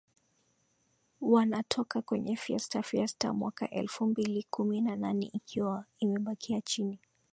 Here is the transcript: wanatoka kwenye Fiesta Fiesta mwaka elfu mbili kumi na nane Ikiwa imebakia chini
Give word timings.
wanatoka 1.21 2.01
kwenye 2.01 2.35
Fiesta 2.35 2.81
Fiesta 2.83 3.33
mwaka 3.33 3.69
elfu 3.69 4.05
mbili 4.05 4.43
kumi 4.49 4.81
na 4.81 4.95
nane 4.95 5.25
Ikiwa 5.33 5.85
imebakia 5.99 6.61
chini 6.61 6.99